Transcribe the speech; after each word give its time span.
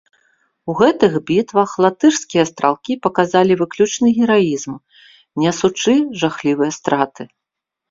У 0.71 0.75
гэтых 0.79 1.11
бітвах 1.27 1.69
латышскія 1.85 2.43
стралкі 2.51 2.97
паказалі 3.05 3.53
выключны 3.61 4.07
гераізм, 4.23 4.73
нясучы 5.45 5.93
жахлівыя 6.25 6.71
страты. 6.83 7.23